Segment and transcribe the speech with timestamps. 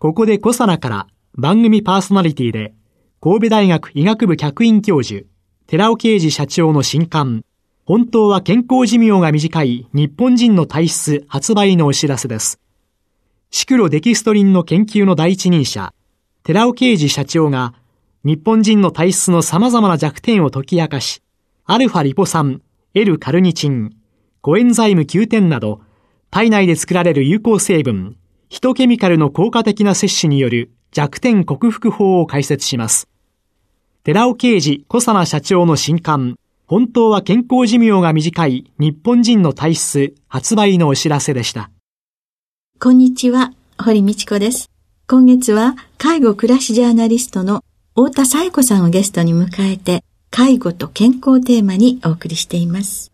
[0.00, 2.72] ここでコサナから番組パーソナリティで
[3.20, 5.26] 神戸大学医学部客員教授
[5.66, 7.44] 寺尾啓二社長の新刊
[7.84, 12.58] 本当は健康寿命が短い日本人の体質発売のお知らせです。
[13.50, 15.92] シクロデキストリンの研究の第一人者、
[16.44, 17.74] 寺尾啓二社長が
[18.24, 21.20] 日本人の体質の様々な弱点を解き明かし、
[21.66, 22.62] アルファリポ酸、
[22.94, 23.96] L カルニチン、
[24.40, 25.82] コエンザイム9点など、
[26.30, 28.16] 体内で作られる有効成分、
[28.50, 33.08] ヒトケミカルの効果的な摂取による弱点克服法を解説します。
[34.02, 41.70] 寺尾啓二小佐奈社長の新刊、本当は健康寿命が短い日本人の体質発売のお知らせでした。
[42.80, 44.68] こんにちは、堀道子です。
[45.06, 47.62] 今月は介護暮らしジャーナリストの
[47.94, 50.02] 太田彩子さんをゲストに迎えて、
[50.32, 53.12] 介護と健康テーマにお送りしています。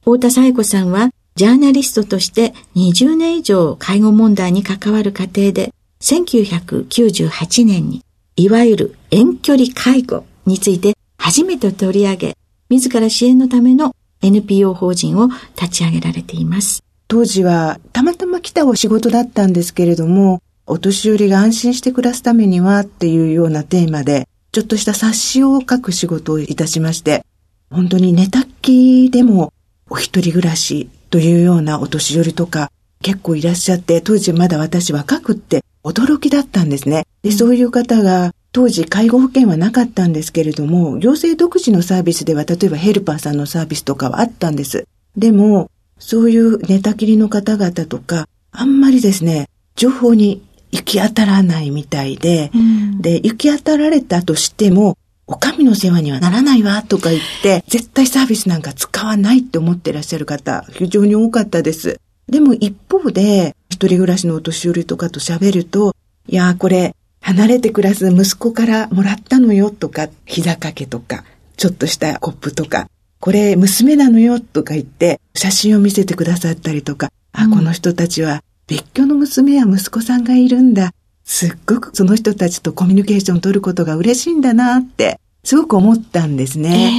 [0.00, 8.04] 太田彩子さんは、ジャーナリストとして20年以上介護問題に関わる過程で、1998年に、
[8.36, 12.36] いわゆる遠距離介護について初めて取り上げ、
[12.68, 16.84] 自ら支援のための NPO 法人を立ち上げられています。
[17.08, 27.24] 当時はたまたま来たお仕事だったんですけれども、お年寄りが安心して暮らすためにはっていうようなテーマで、ちょっとした冊子を書く仕事をいたしまして、
[27.70, 28.72] 本当に寝たき
[29.04, 29.54] りでも
[29.88, 32.70] お一人暮らしというようなお年寄りとか
[33.02, 37.06] 結構いらっしゃって、当時まだ私若くって驚きだったんですね。
[37.22, 44.86] で、そういう方が当時介護保険はなかったんですけれども、行政独自のサービスでは例えばヘルパーさんのサービスとかはあったんです。
[45.16, 50.42] でも、そういう寝たきりの方々とか、あんまりですね、情報に
[50.72, 54.98] 行き当たらないみたいで、うん、で、行き当たられたとしても、
[55.32, 62.00] お上の世話にはならないわとか言って、絶対サービスなんか使わないって思ってらっしゃる方、非常に多かったです。
[62.28, 65.94] でも一方で、一人暮らしのお年寄りとかと喋ると、
[66.26, 71.22] いやーこれ、離れて暮らす息子からもらったのよとか、膝掛けとか、
[71.56, 72.88] ちょっとしたコップとか、
[73.20, 80.92] これ娘なのよとか言って、写真を見せてくださったりとか、あ、この人たちは別居の娘や息子さんがいるんだ。
[81.30, 86.90] すっごくその人たちとコミュニケーションを取ることが嬉しいんだなって、すごく思ったんですね。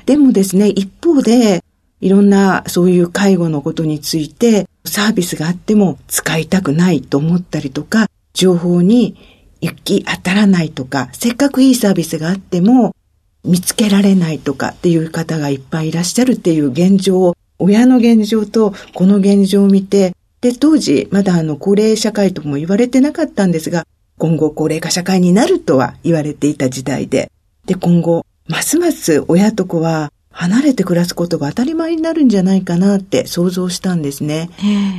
[0.00, 1.64] えー、でもですね、一方で、
[2.00, 9.16] いろんなそういう介護のことについて、サービスがあっても使いたくないと思ったりとか、情報に
[9.60, 12.94] 行き当たらないとか、せっかくいいサービスがあっても
[13.42, 23.86] 見つけられないとかっていう方がいっぱいいらっしゃるっていう現状を、親の現状とこの現状を見て、で、当時、まだあの、高齢社会とも言われてなかったんですが、
[24.18, 27.30] 今後高齢化社会になるとは言われていた時代で、
[27.64, 34.50] で、今後、ますます親と子は離れて暮らすことが当たり前になるんじゃないかなって想像したんですね。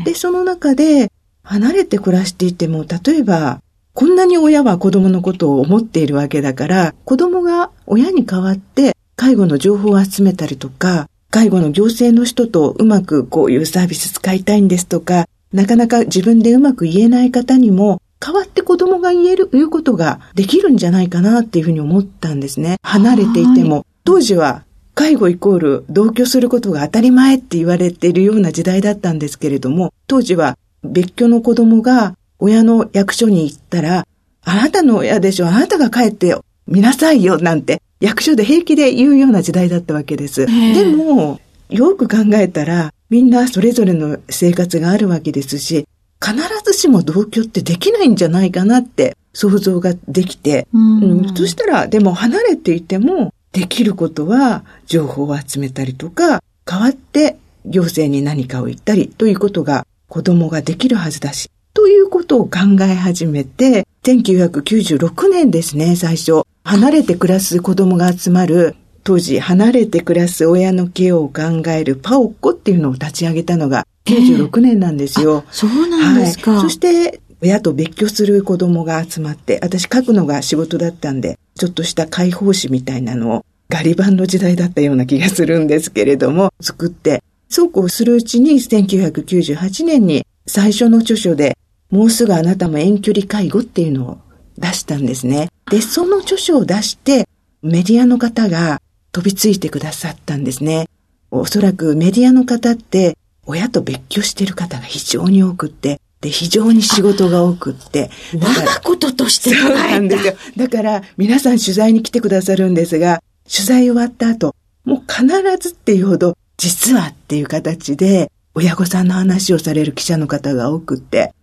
[0.06, 1.12] で、その中で、
[1.44, 3.62] 離れて暮らしていても、例えば、
[3.94, 22.78] こんなに親は子供のことを思っているわけだから、子供が親に代わって介護の情報を集めたりとか、介護の行政の人とうまくこういうサービス使いたいんですとか、なかなか自分でうまく言えない方にも、代わって子供が言える、言うことができるんじゃないかなっていうふうに思ったんですね。
[22.82, 23.86] 離れていても。
[24.04, 24.64] 当時は
[24.96, 34.08] 介護イコール同居することが当たり前って言われているような時代だったんですけれども、当時は別居の子供が親の役所に行ったら、
[34.46, 36.36] あなたの親でしょ、あなたが帰って
[36.68, 40.46] 見なさいよ、なんて役所で平気で言うような時代だったわけです。
[40.46, 45.88] でも、よく考えたら、みんなそれぞれの生活があるわけですし、
[46.20, 66.42] 必ずしも同居ってできないんじゃないかなって想像ができて、うん、うん、そしたら、でも離れていても、できることは情報を集めたりとか、代わって行政に何かを言ったりということが子供ができるはずだし、ということを考え始めて、1996年ですね、最初。
[66.64, 71.42] 離れて暮らす子供が集まる当時離れて暮らす親のケアを考
[71.72, 75.44] えるパオッコっていうのを立ち上げたのが96年なんですよ。
[75.46, 76.52] えー、そうなんですか。
[76.52, 91.58] はい、そして親と別居する子供が集まって、私書くのが仕事だったんで、ちょっとした解放誌みたいなのをガリ版の時代だったような気がするんですけれども、作って、そうこうするうちに1998年に最初の著書で
[91.92, 94.18] もうすぐあなたも遠距離介護っていうのを
[94.58, 95.50] 出したんですね。
[95.70, 97.28] で、その著書を出して、
[97.62, 98.82] メディアの方が
[99.14, 100.90] 飛びついてくださったんですね。
[101.32, 108.10] おそらくメディアの方って、親と別居してる方が非常に多くって、で、非常に仕事が多くって。
[108.34, 110.34] 我がこととしてそうなんですよ。
[110.58, 114.56] だから、皆さん取材に来てくださるんですが、取材終わった後、
[114.86, 115.28] もう必
[115.60, 121.34] ずっていうほど、実はっていう形で、親御さんの話をされる記者の方が多くって、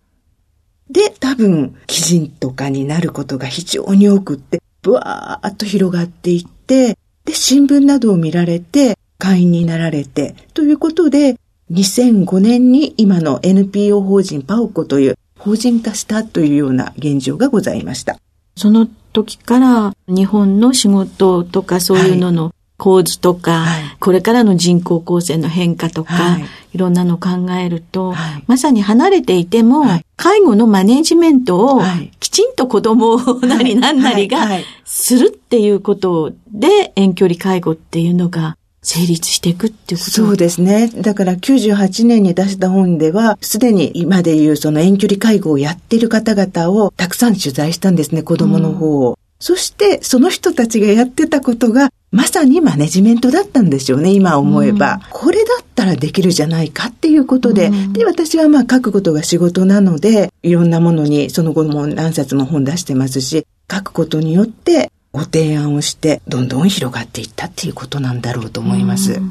[0.89, 11.37] で、多分、記事とかになることが非常に多くって、ブワーっと広がっていって、で、新聞などを見られて、会員になられて、ということで、
[11.71, 18.19] 2005年に今の NPO 法人パオコという法人化したというような現状がございました。
[18.55, 29.85] その時から日本の仕事とかそういうのの構図とか、はい、これからの人口構成の変化とか、はい、いろんなのを考えると、はい、まさに離れていても、
[30.17, 31.81] 介護のマネジメントを
[32.19, 34.47] きちんと子供なりなんなりが
[34.83, 40.87] するっていうことで遠距離介護っていうのが成立していくっていうことそうですね。
[40.87, 49.19] だから98年に出した本では、すでに今でいうその遠距離介護をやっている方々をたくさん取材したんですね、子供の方を。
[49.41, 54.95] うん、そして、その人たちがやってたことが、まさにマネジメントだったんでしょうね、今思えば。
[54.95, 69.21] うん、これだったらできるじゃないかっていうことで、うん、で、私はまあ書くことが仕事なので、いろんなものにその後も何冊も本出してますし、書くことによってご提案をして、どんどん広がっていったっていうことなんだろうと思います。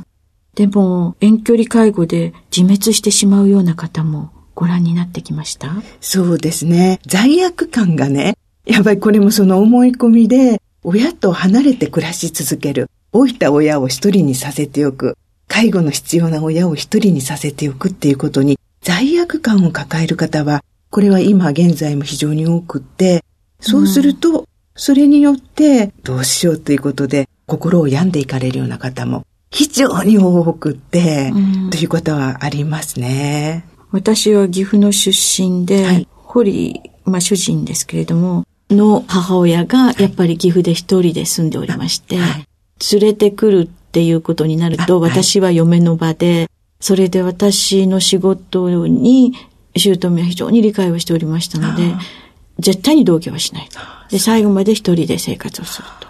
[0.54, 5.70] でも、遠距離介護で自滅してしまうような方もご覧になってきました？
[6.00, 6.98] そうですね。
[7.06, 8.36] 罪悪感がね、
[8.66, 12.90] やっぱりこれもその思い込みで、親と離れて暮らし続ける。
[13.12, 15.16] 老いた親を一人にさせておく。
[15.48, 23.24] 介護の必要な親を一人にさせておくっていうことに罪悪感を抱える方は、これは今現在も非常に多くって、
[23.58, 24.46] そうすると
[24.76, 33.66] それによってどうしようということで心を病んでいかれるような方も非常に多くって、うん、ということはありますね。
[33.90, 42.46] 私は岐阜の出身で、はい、堀、まあ主人ですけれども、の母親がやっぱり岐阜で一人で住んでおりまして、はい、
[42.92, 46.48] 連れてくるっていうことになると、私は嫁の場で、
[46.80, 49.34] それで私の仕事に
[49.74, 51.94] 姑は非常に理解をしておりましたので、
[52.58, 53.68] 絶対に同居はしない。
[54.10, 56.08] で、最後まで一人で生活をすると。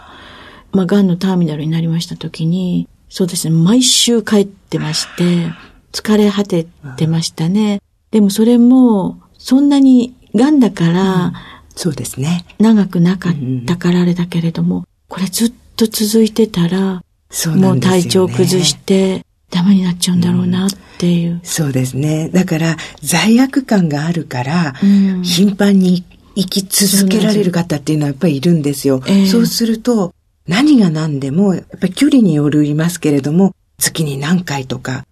[0.72, 5.52] まあ、癌のターミナルになりました時に、そうですね、毎週帰ってまして、
[5.92, 6.66] 疲れ果て
[6.96, 7.82] てましたね。
[8.10, 11.32] でもそれも、そんなに癌だから、うん、
[11.76, 12.44] そうですね。
[12.58, 13.34] 長くなかっ
[13.66, 22.28] たからあれだけれども、これずっと続いてたら、そうね、もう体調崩して、ダメになっちゃうんだろうなっていう、うん、そうですね。
[22.28, 26.04] だから、罪悪感があるから、うん、頻繁に
[26.36, 29.02] 生き続けられる方っていうのはやっぱりいるんですよ。
[29.06, 30.14] えー、そうすると、
[30.46, 35.04] 何が何でも、やっぱり距離によるいますけれども、月に何回とか、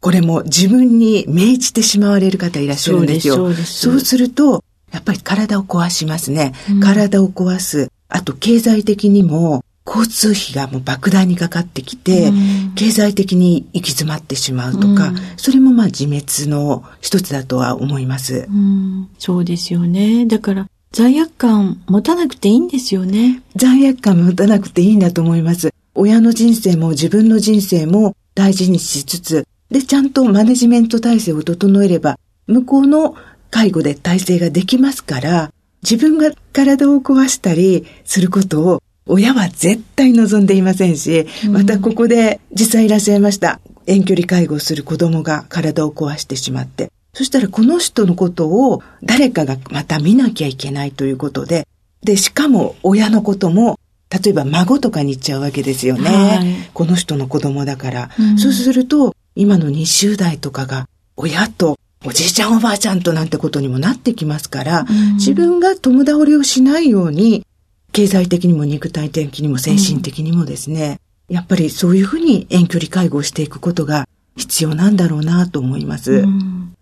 [0.00, 3.34] これも自分に命じてしまわれる方いらっしゃるんですよ。
[3.36, 6.52] そうそうすると、やっぱり体を壊しますね。
[6.70, 7.90] うん、体を壊す。
[8.08, 19.08] あと経済的にも交通費がもう莫大にかかってきて、うん、経済的に行き詰まってしまうとか、うん、それもまあ自滅の一つだとは思います、うん。
[19.18, 20.26] そうですよね。
[20.26, 23.42] だから罪悪感持たなくていいんですよね。
[23.56, 25.72] 罪悪感持たなくていいんだと思います。
[25.94, 33.14] 親の人生も自分の人生も大事にしつつ、で、ちゃんとマネジメント体制を整えれば、向こうの
[33.50, 35.52] 介護で体制ができますから、
[35.82, 43.60] 自分が体を壊したりすることを親は絶対望んでいませんし、またここで実際いらっしゃいました。
[43.86, 46.92] 遠距離介護する子供が体を壊してしまって。
[47.12, 51.66] そしたらこの人のことを誰かがまた見なきゃいけないということで、
[52.02, 53.78] で、しかも親のことも、
[54.10, 56.10] 例えば孫とかに行っちゃうわけですよね。
[56.10, 58.10] はい、この人の子供だから。
[58.18, 67.46] うん、そうすると、今の20代とかが親とおじいちゃんおばあちゃんとなんてことにもなってきますから、うん、自分が友倒れをしないように
[67.92, 76.12] 経済的にも肉体的にも精神的にもですね、うん、やっぱりそういうふうに遠距離介護をしていくことが必要なんだろうなと思います。
[76.12, 76.74] うん、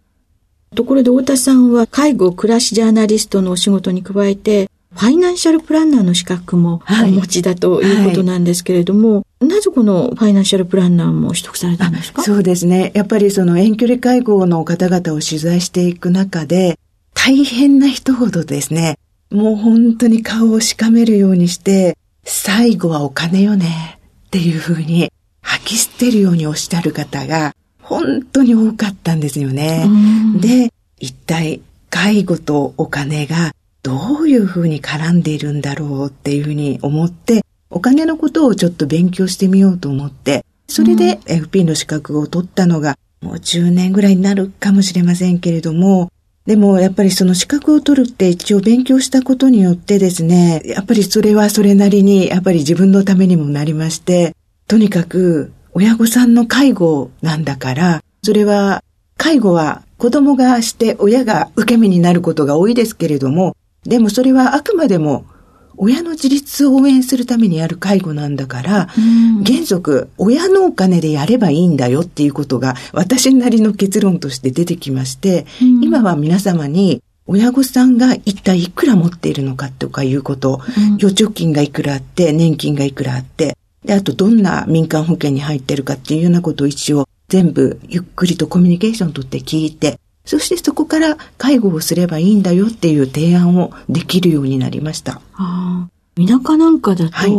[0.77, 9.15] ところで太田さんは介護暮らしジャーナリストのお仕事に加えて、ファイナンシャルプランナーの資格もお持ちだということなんですけれども、はい。
[9.17, 12.23] はい、なぜこのファイナンシャルプランナーも取得されたんですか？
[12.23, 12.91] そうですね。
[12.95, 16.79] やっぱりその遠距離介護の方々を取材していく中で、
[17.15, 18.99] 大変な人ほどですね、
[19.31, 29.87] もう本当に顔をしかめるようにして、最後はお金よねっていうふうに吐き捨てるようにおっしゃる方が本当に多かったんですよね。
[30.41, 33.53] で、一体介護とお金が
[33.83, 46.11] どういうふうに絡んでいるんだろうっていうふうに思って、お金のことをちょっと勉強してみようと思って、それで FP の資格を取ったのが、もう10年ぐらいになるかもしれませんけれども、
[46.47, 54.35] でもやっぱりその資格を取るって一応勉強したことによってですね、やっぱりそれはそれなりにやっぱり自分のためにもなりまして、
[54.67, 58.83] とにかく親御さんの介護なんだから、それは
[59.19, 65.27] 介護は子供がして親が受け身になることが多いですけれども、でもそれはあくまでも
[65.79, 68.89] 親の自立を応援するためにやる介護なんだから、
[69.47, 75.47] 原則、親のお金でやればいいんだよっていうことが、私なりの結論として出てきまして、
[75.83, 80.61] 今は皆様に、親御さんが一体いくら持っているのかとかいうこと、
[80.97, 95.23] 預貯金がいくらあって、年金がいくらあって、で、あとどんな民間保険に入ってるかっていうようなことを一応全部ゆっくりとコミュニケーションとって聞いて、そしてそこから介護をすればいいんだよっていう提案をできるようになりました。
[95.33, 97.31] あ田舎なんかだと、はい、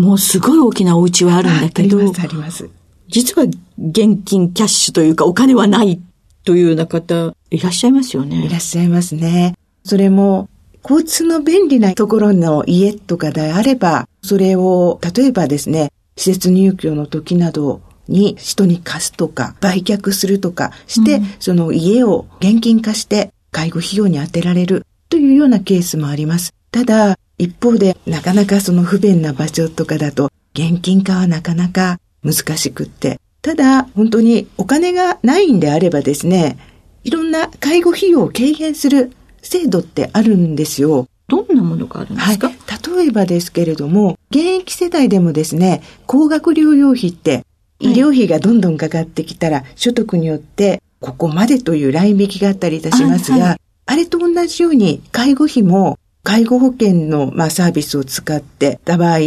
[0.00, 2.70] もうすごい大きなお家はあるんだけど、あります、あります。
[3.08, 6.00] 実は現金キャッシュというかお金はない
[6.44, 8.46] というような方いらっしゃいますよね。
[8.46, 9.56] いらっしゃいますね。
[9.82, 10.48] それも
[10.84, 26.54] 交通の便利なところの家とかであれば、それを例えばですね、施設入居の時などに人に貸すとか、売却するとかして、うん、その家を現金化して介護費用に充てられるというようなケースもあります。
[26.70, 36.58] ただ、一方でなかなかその不便な場所とかだと現金化はなかなか難しくって、ただ本当にお金がないんであればですね、
[37.04, 41.06] いろんな介護費用を軽減する制度ってあるんですよ。
[41.28, 47.44] どんなものがあるんですか、はい、例えばですけれども、現役世代でもですね、高額療養費って
[47.80, 59.18] 医療費がどんどんかかってきたら、所得によってここまでというライン引きがあったりいたしますが、あはい、あれと同じように介護費も介護保険の、まあ、サービスを使ってた場合、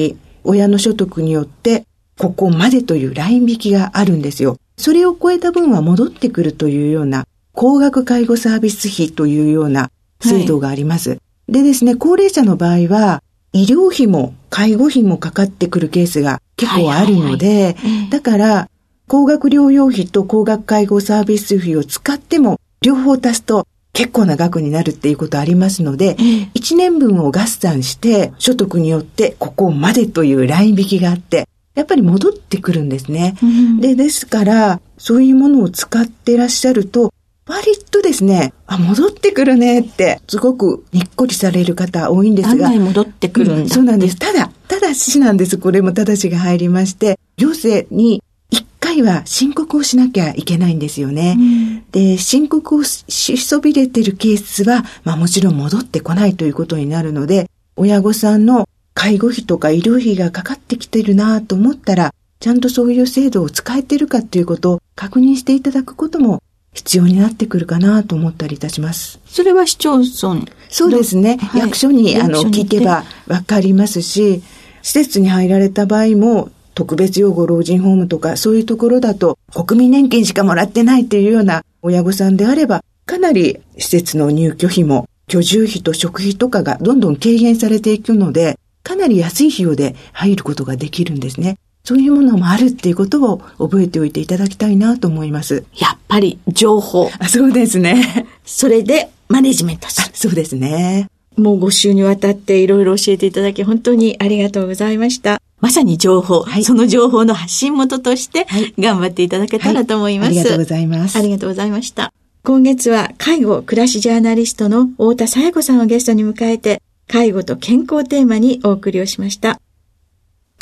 [0.43, 1.85] 親の所得によって
[2.17, 4.57] ここまでというライン引きがあるんですよ。
[4.77, 9.91] それを超えた分は戻ってくるというような高額介護サービス費というような
[10.21, 11.11] 制度があります。
[11.11, 11.19] はい、
[11.51, 17.75] でですね、高齢者の場合は医療費も介護費もかかってくるケースが結構あるので、
[18.11, 18.69] だから、
[19.07, 33.35] 高額療養費と高額介護サービス費を使っても、両方足すと結構な額になるっていうことありますので、1年分を合算して、所得によってここまでというライン引きがあって、やっぱり戻ってくるんですね。
[33.79, 37.11] で、ですから、そういうものを使ってらっしゃると、
[37.47, 42.69] 割とですね、あ、戻ってくるねって、すごくにっこりされる方多いんですが。
[42.69, 44.15] 戻ってくるんだ、うん、そうなんです。
[44.15, 45.57] ただ、ただしなんです。
[45.57, 51.35] これもただしが入りまして、行政に一回は申告をしなきゃいけないんですよね。
[51.37, 66.41] うん、で、申告をしそびれてるケースは、まあもちろん戻ってこないということになるので、親御さんの介護費とか医療費がかかってきてるなと思ったら、ちゃんとそういう制度を使えてるかということを確認していただくことも
[66.73, 69.19] 必要になってくるかなと思ったりいたします。
[69.25, 71.37] それは市町村そうですね。
[71.37, 74.41] はい、役所にあの聞けばわかりますし、
[74.81, 91.57] 施設に入られた場合も特別養護老人ホームとかそういうところだと国民年金しかもらってないっていうような親御さんであればかなり施設の入居費も居住費と食費とかがどんどん軽減されていくのでかなり安い費用で入ることができるんですね。
[91.83, 95.65] そういうものもあるっていうことを覚えておいていただきたいなと思います。
[95.77, 97.09] やっぱり情報。
[97.19, 98.27] あそうですね。
[98.45, 100.11] それでマネジメントする。
[100.13, 101.07] そうですね。
[101.37, 105.41] もう5週にわたっていろいろ教えていただき本当にありがとうございました。
[105.59, 108.47] まさに情報、はい、その情報の発信元として
[108.79, 111.17] 頑張っていただけたらと思います、はいはい、ありがとうございます。
[111.17, 112.13] ありがとうございました。
[112.43, 119.61] 今月は介護暮らしジャーナリストの太田紗耶子さんをゲストに迎えて介護と健康テーマにお送りをしました。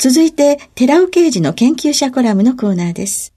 [0.02, 3.34] 続いて、寺尾刑事の研究者コラムのコーナーです。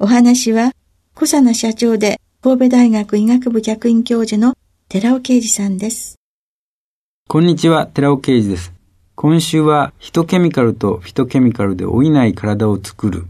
[0.00, 0.72] お話は、
[1.14, 4.54] 小佐奈社長で神戸大学医学部客員教授の
[4.88, 6.18] 寺尾啓二さんです。
[7.28, 8.72] こんにちは、寺尾啓二です。
[9.14, 13.26] 今週は、ヒトケミカルとフィトケミカルで老いない体を作る、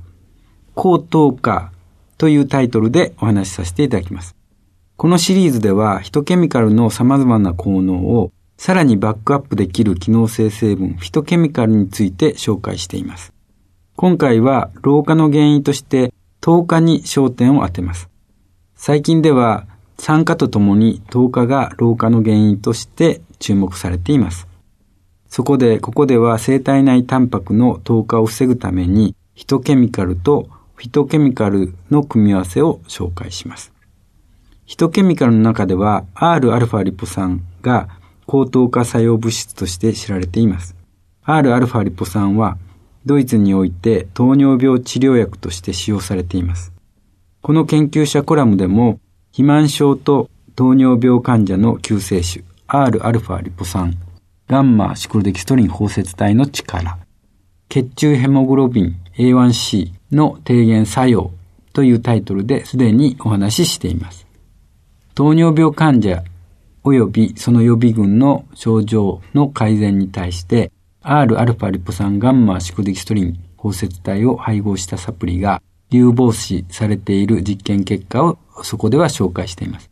[0.75, 1.73] 高等化
[2.17, 4.35] というタイトルでお話しさせていただきます。
[4.97, 13.33] このシリーズでは、ヒトケミカルの様々な効能をさらにバックアップできる機能性成分フィトケミカルについて紹介しています。
[13.97, 16.12] 今回は老化の原因として
[16.43, 18.11] 糖化に焦点を当てます。
[18.75, 24.47] 最近では酸化とともに糖化が老化の原因として注目されています。
[25.26, 33.73] そこでここでは生体内タンパクの糖化を防ぐためにヒトケミカルとフィトケミカルの組み合わせを紹介します。
[34.67, 37.88] ヒトケミカルの中では Rα リポ酸が
[38.31, 40.77] 高糖化作用物質として知られています。
[41.27, 42.59] Rα リポ酸は
[43.05, 46.73] ドイツにおいて糖尿病治療薬として使用されています。
[47.43, 53.95] この研究者コラムでも肥満症と糖尿病患者の救世主 Rα リポ酸
[54.47, 56.99] ガンマシクロデキストリン包摂体の力
[57.69, 61.33] 血中ヘモグロビン A1C の低減作用
[61.73, 64.25] というタイトルですでにお話ししています。
[65.17, 66.23] 糖尿病患者
[66.85, 70.73] 及びその予備軍の症状の改善に対して
[71.03, 79.91] Rα リポ酸ガンマシクデキストリン包摂体を配合したサプリが流防止されている実験結果をそこでは紹介しています。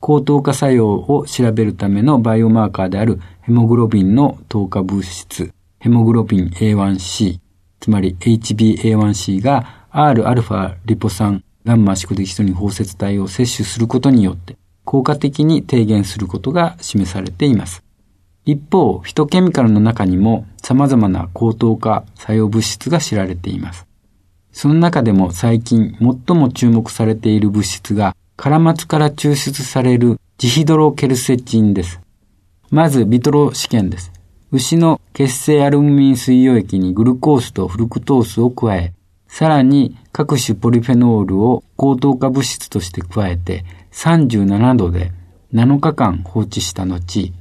[0.00, 7.40] 高糖化作用を調べるためのバイオマーカーであるヘモグロビンの糖化物質、ヘモグロビン A1C、
[7.80, 14.56] つまり HbA1C が Rα リポ酸ガンマシクデキストリン包摂体を摂取することによって
[14.90, 17.82] 効果的に低減することが示されています。
[18.46, 23.86] 一方、フィトケミカルの中にも様々な高糖化作用物質が知られています。
[24.50, 32.00] その中でも最近最も注目されている物質がカラマツから抽出されるジヒドロケルセチンです。
[32.70, 34.10] まずビトロ試験です。
[34.52, 38.94] 牛の血清アルブミン水溶液にグルコースとフルクトースを加え、
[39.26, 45.12] さらに各種ポリフェノールを高糖化物質として加えて37度で
[45.52, 47.32] 7日間放置した後、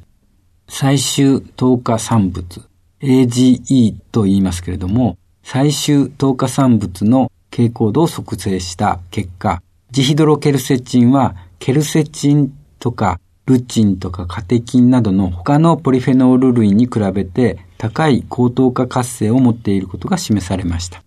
[0.70, 2.62] 最終糖化産物、
[3.02, 9.62] AGE と言いますけれども、最終糖化産物の傾向度を測定した結果、
[9.92, 21.02] ジヒドロケルセチンはケルセチンとかルチンとかカテキンなどの他のポリフェノール類に比べて高い高糖化活性を持っていることが示されました。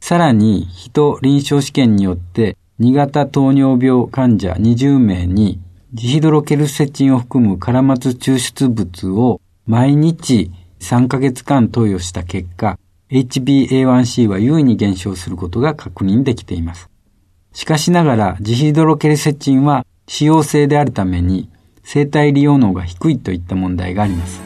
[0.00, 5.60] さらに、人臨床試験によって2型糖尿病患者20名に
[5.94, 12.78] ジヒドロケルセチンを含むカラマツ抽出物を毎日3ヶ月間投与した結果、
[13.10, 16.88] HbA1c は優位に減少することが確認できています。
[17.52, 21.50] しかしながら、ジヒドロケルセチンは使用性であるために、
[21.84, 24.40] 生体利用能が低いといった問題があります。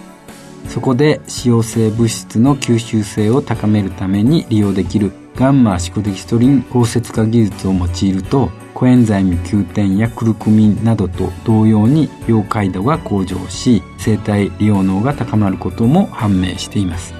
[0.69, 17.13] そこで、使用性物質の吸収性を高めるために利用できるガンマシコデキストリン包摂化技術を用いると、コエンザイム Q10 やクルクミンなどと同様に溶解度が向上し、生体利用能が高まることも判明しています。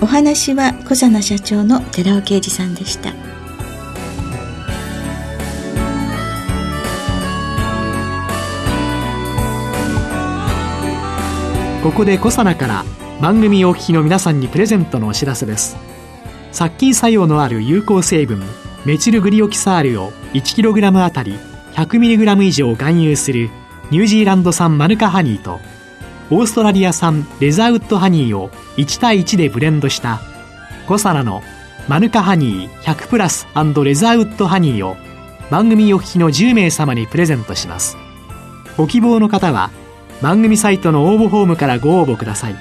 [0.00, 3.12] お話は小佐奈社長の寺尾啓二さんでした。
[11.82, 12.84] ここで小佐奈から
[13.20, 15.93] 番組お聞きの皆さんにプレゼントのお知らせです。
[16.54, 18.40] 殺菌作用のある有効成分
[18.84, 21.36] メチルグリオキサールを 1kg あたり
[21.72, 23.50] 100mg 以上含有する
[23.90, 25.58] ニュージーランド産マヌカハニーと
[26.30, 30.20] オーストラリア産レザーウッドハニーを1対1でブレンドした
[30.86, 31.42] コサナの
[31.88, 34.96] マヌカハニー100プラスレザーウッドハニーを
[35.50, 37.96] 番組お聞きの10名様にプレゼントします。
[38.76, 39.70] ご希望の方は
[40.22, 42.56] 番組サイトの応募フォームからご応募ください。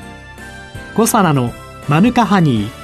[0.96, 1.54] コサナの
[1.88, 2.83] マヌカハニー